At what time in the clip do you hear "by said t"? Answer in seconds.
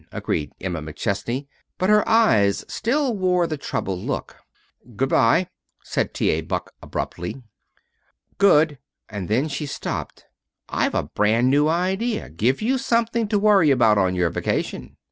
5.09-6.31